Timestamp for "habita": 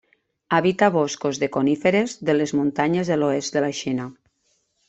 0.49-0.89